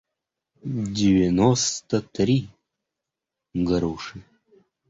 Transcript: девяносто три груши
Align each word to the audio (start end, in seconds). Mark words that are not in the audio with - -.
девяносто 0.95 2.01
три 2.01 2.49
груши 3.53 4.23